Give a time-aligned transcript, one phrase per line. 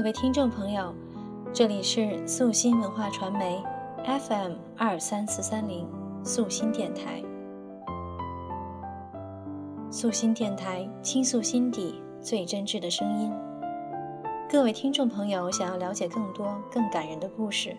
[0.00, 0.94] 各位听众朋友，
[1.52, 3.62] 这里是素心文化传媒
[4.02, 5.86] FM 二三四三零
[6.24, 7.22] 素心电台。
[9.90, 13.30] 素心电台倾诉心底最真挚的声音。
[14.48, 17.76] 各位听众朋友，想要了解更多更感人的故事，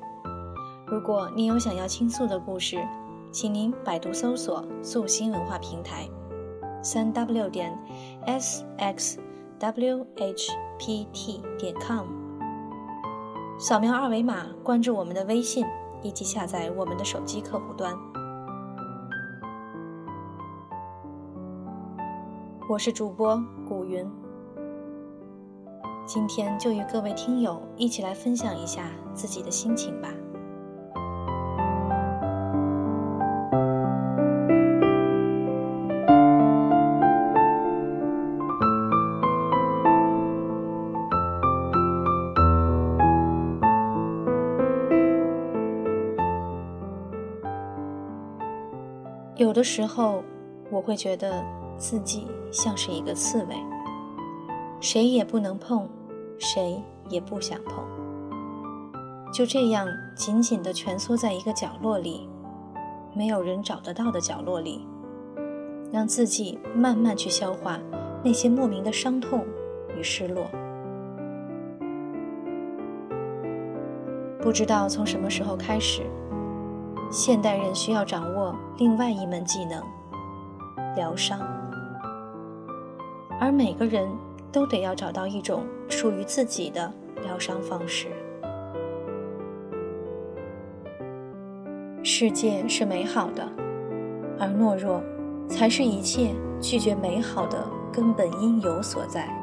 [0.85, 2.87] 如果你有想要倾诉的故事，
[3.31, 6.07] 请您百度搜索素心文化平台，
[6.83, 7.75] 三 w 点
[8.27, 9.17] s x
[9.61, 12.07] w h p t 点 com，
[13.59, 15.63] 扫描二维码关注我们的微信，
[16.01, 17.95] 以及下载我们的手机客户端。
[22.67, 23.39] 我是主播
[23.69, 24.09] 古云，
[26.07, 30.09] 今天就与各位听友一起来分享一下自己的心情吧。
[49.41, 50.23] 有的时候，
[50.69, 51.43] 我会觉得
[51.75, 53.55] 自己像是一个刺猬，
[54.79, 55.89] 谁也不能碰，
[56.37, 57.83] 谁也不想碰，
[59.33, 62.29] 就这样紧紧地蜷缩在一个角落里，
[63.15, 64.87] 没有人找得到的角落里，
[65.91, 67.79] 让自己慢慢去消化
[68.23, 69.43] 那些莫名的伤痛
[69.97, 70.45] 与失落。
[74.39, 76.03] 不知道从什么时候开始。
[77.11, 79.83] 现代人需要掌握另外一门技能——
[80.95, 81.41] 疗伤，
[83.37, 84.09] 而每个人
[84.49, 86.89] 都得要找到一种属于自己的
[87.21, 88.07] 疗伤方式。
[92.01, 93.45] 世界是美好的，
[94.39, 95.03] 而懦弱
[95.49, 99.40] 才是一切拒绝美好的根本因由所在。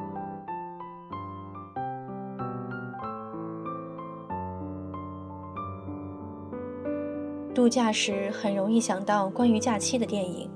[7.69, 10.51] 度假时很容易想到关于假期的电影，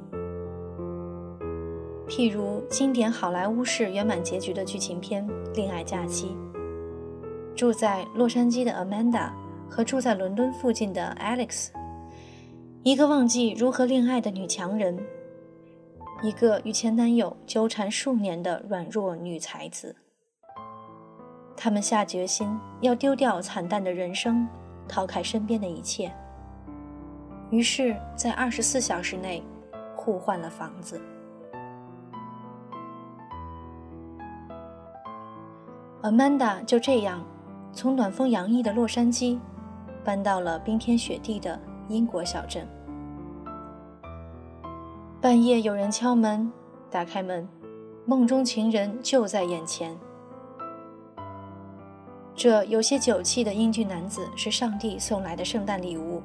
[2.08, 6.34] 譬如经典好莱坞式圆满结局的剧情片《恋爱假期》。
[7.54, 9.30] 住在洛杉矶的 Amanda
[9.68, 11.68] 和住在伦敦附近的 Alex，
[12.82, 14.98] 一个忘记如何恋爱的女强人，
[16.22, 19.94] 一个与前男友纠缠数年的软弱女才子。
[21.58, 22.48] 他们下决心
[22.80, 24.48] 要丢掉惨淡的人生，
[24.88, 26.10] 逃开身边的一切。
[27.52, 29.42] 于是，在二十四小时内，
[29.94, 30.98] 互换了房子。
[36.00, 37.22] Amanda 就这样
[37.74, 39.38] 从暖风洋溢的洛杉矶，
[40.02, 42.66] 搬到了冰天雪地的英国小镇。
[45.20, 46.50] 半夜有人敲门，
[46.90, 47.46] 打开门，
[48.06, 49.94] 梦中情人就在眼前。
[52.34, 56.22] 这有些酒气的英俊男子是上帝送来的圣诞礼物。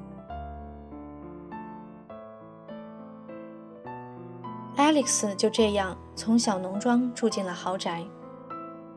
[4.88, 8.02] Alex 就这样从小农庄住进了豪宅，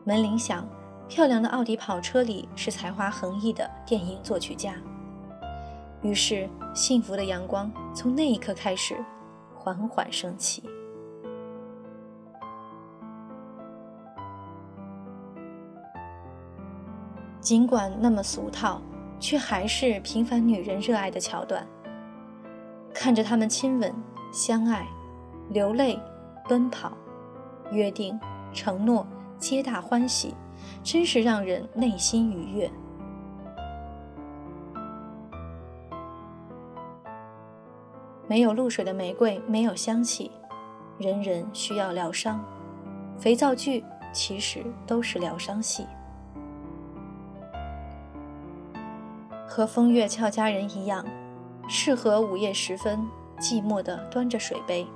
[0.04, 0.66] 门铃响，
[1.06, 4.72] 漂亮的奥迪跑车里是才华横溢的电影作曲家。
[6.00, 9.04] 于是，幸福的阳光从那一刻开始
[9.54, 10.62] 缓缓升起。
[17.38, 18.80] 尽管那么俗套，
[19.20, 21.66] 却还是平凡女人热爱的桥段。
[22.94, 23.94] 看着他们亲吻、
[24.32, 24.86] 相爱。
[25.52, 26.00] 流泪，
[26.48, 26.90] 奔跑，
[27.72, 28.18] 约定，
[28.54, 29.06] 承诺，
[29.38, 30.34] 皆大欢喜，
[30.82, 32.70] 真是让人内心愉悦。
[38.26, 40.30] 没有露水的玫瑰没有香气，
[40.96, 42.42] 人人需要疗伤。
[43.18, 45.86] 肥皂剧其实都是疗伤戏。
[49.46, 51.04] 和风月俏佳人一样，
[51.68, 53.06] 适合午夜时分
[53.38, 54.86] 寂寞的端着水杯。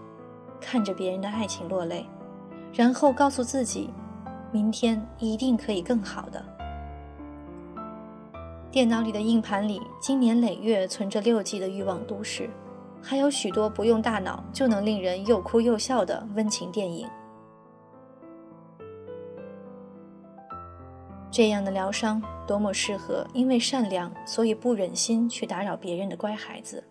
[0.60, 2.06] 看着别人的爱情落泪，
[2.72, 3.90] 然后告诉自己，
[4.52, 6.44] 明天一定可以更好的。
[8.70, 12.50] 电脑里的硬盘里，经年累月存着六 G 的欲望都市，
[13.00, 17.08] 还有许多不用大脑就能令人又哭又笑的温情电影。
[21.30, 26.82] 这样的疗伤，多么适合因为善良所以不忍心去打扰别人的乖孩子。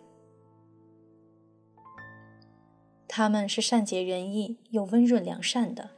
[3.16, 5.88] 他们是善解人意又温润良善的，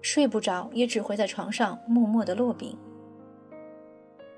[0.00, 2.78] 睡不着也只会在床上默默的落饼。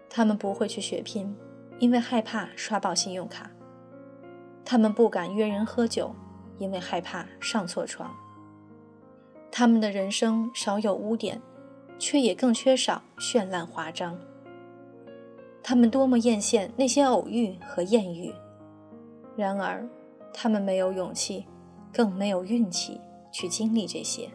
[0.08, 1.36] 他们不会去血拼，
[1.78, 3.50] 因为害怕刷爆信用卡；
[4.64, 6.14] 他们不敢约人喝酒，
[6.56, 8.10] 因为害怕上错床。
[9.50, 11.42] 他们的人生少有污点，
[11.98, 14.18] 却也更缺少绚烂华章。
[15.62, 18.32] 他们多么艳羡那些偶遇和艳遇，
[19.36, 19.86] 然而，
[20.32, 21.44] 他们没有勇气，
[21.92, 23.00] 更没有运气
[23.30, 24.30] 去经历这些。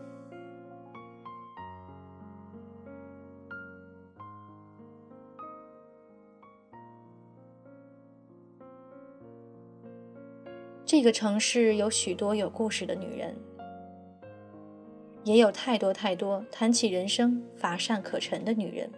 [10.86, 13.36] 这个城市有许多有故事的女人，
[15.26, 18.90] 也有太多太多谈起人生乏善可陈的女人。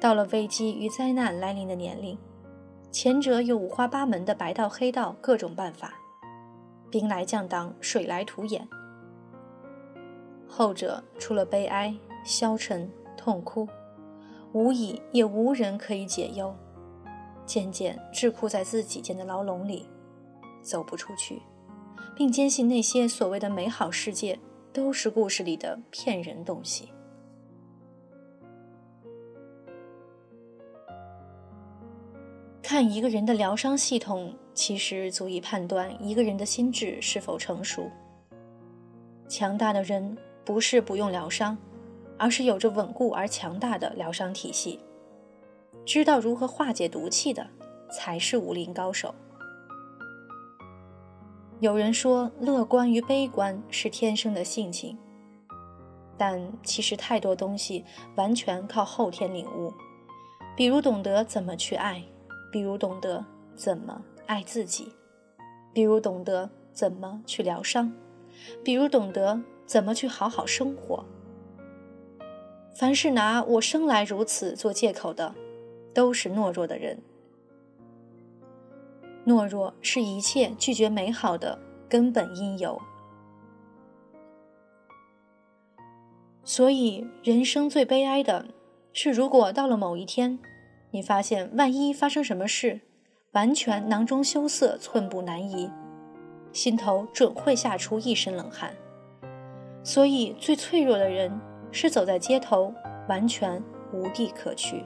[0.00, 2.16] 到了危机与灾难来临的年龄，
[2.92, 5.92] 前者有五花八门的白道黑道各种办法，
[6.90, 8.62] 兵来将挡，水来土掩；
[10.48, 11.94] 后者除了悲哀、
[12.24, 13.68] 消沉、痛哭，
[14.52, 16.54] 无以也无人可以解忧，
[17.44, 19.88] 渐渐桎梏在自己建的牢笼里。
[20.60, 21.40] 走不出去，
[22.14, 24.38] 并坚信那些所谓的美好世界
[24.72, 26.90] 都是故事里的骗人东西。
[32.60, 37.88] 看一个人的疗伤系统，其实足以判断一个人的心智是否成熟。
[39.28, 41.56] 强大的人不是不用疗伤，
[42.18, 44.80] 而是有着稳固而强大的疗伤体系，
[45.86, 47.46] 知道如何化解毒气的，
[47.88, 49.14] 才是武林高手。
[51.60, 54.98] 有人说，乐观与悲观是天生的性情，
[56.16, 57.84] 但其实太多东西
[58.16, 59.72] 完全靠后天领悟。
[60.56, 62.02] 比如懂得怎么去爱，
[62.50, 63.24] 比如懂得
[63.54, 64.92] 怎么爱自己，
[65.72, 67.90] 比如懂得怎么去疗伤，
[68.62, 71.02] 比如懂得怎么去好好生活。
[72.74, 75.34] 凡是拿我生来如此做借口的，
[75.94, 77.00] 都是懦弱的人。
[79.26, 81.58] 懦弱是一切拒绝美好的
[81.88, 82.78] 根本因由，
[86.44, 88.44] 所以人生最悲哀的
[88.92, 90.38] 是，如果到了某一天，
[90.90, 92.82] 你发现万一发生什么事，
[93.38, 95.70] 完全囊中羞涩，寸步难移，
[96.52, 98.72] 心头准会吓出一身冷汗。
[99.84, 101.40] 所以，最脆弱的人
[101.70, 102.74] 是走在街头，
[103.08, 103.62] 完全
[103.92, 104.82] 无地可去，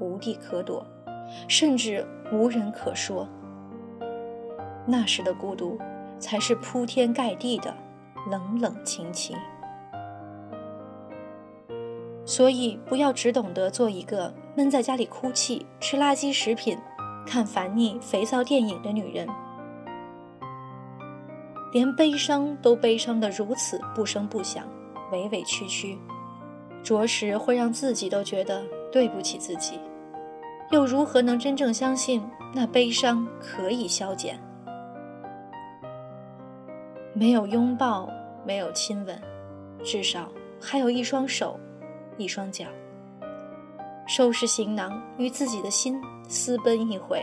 [0.00, 0.84] 无地可躲，
[1.46, 3.28] 甚至无人可说。
[4.84, 5.78] 那时的孤独，
[6.18, 7.72] 才是铺天盖地的
[8.28, 9.36] 冷冷清清。
[12.24, 16.76] 所以，不要只懂得做一个闷在家里哭泣、吃垃圾食品、
[17.26, 19.28] 看烦腻肥皂电影的女人。
[21.72, 24.66] 连悲伤都悲伤的如此不声不响、
[25.10, 25.98] 委委屈屈，
[26.82, 29.80] 着实会让自己都觉得对不起自己。
[30.70, 32.22] 又如何能真正相信
[32.54, 34.38] 那悲伤可以消减？
[37.14, 38.08] 没有拥抱，
[38.44, 39.20] 没有亲吻，
[39.82, 40.28] 至少
[40.60, 41.58] 还有一双手，
[42.16, 42.66] 一双脚。
[44.06, 45.98] 收拾行囊，与自己的心
[46.34, 47.22] 私奔一回，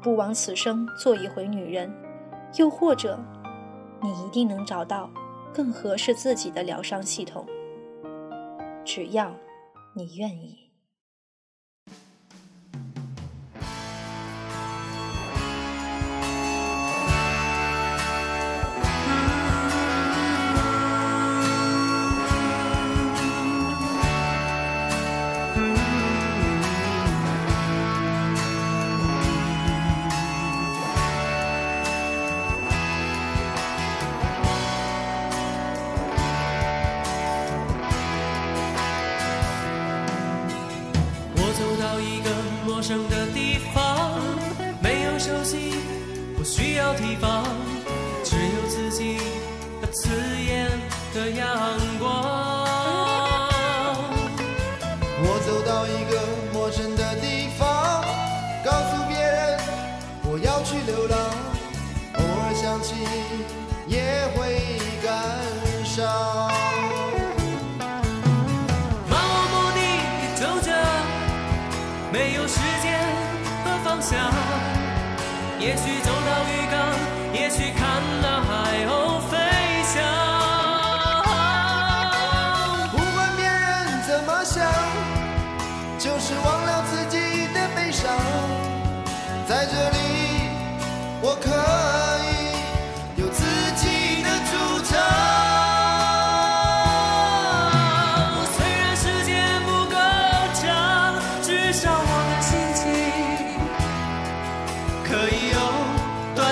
[0.00, 1.92] 不枉此生做一回女人。
[2.56, 3.18] 又或者，
[4.00, 5.10] 你一定能找到
[5.52, 7.44] 更合适自己的疗伤系统，
[8.84, 9.34] 只要
[9.92, 10.65] 你愿意。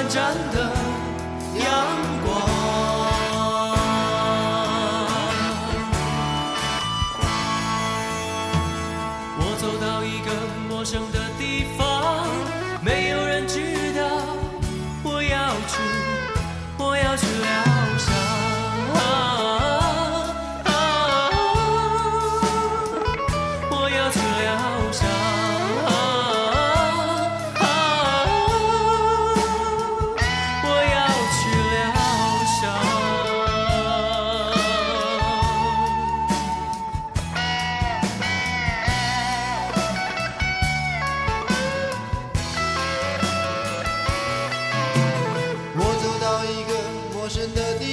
[0.04, 0.70] 短暂的
[1.58, 2.13] 阳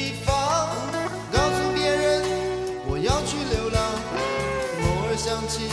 [0.02, 0.68] 地方
[1.32, 2.24] 告诉别人
[2.88, 3.80] 我要去流浪
[4.82, 5.70] 偶尔想起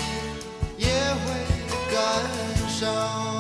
[0.77, 0.87] 也
[1.25, 1.33] 会
[1.91, 3.38] 感伤。